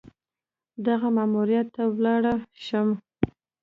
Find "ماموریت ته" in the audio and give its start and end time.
1.17-1.83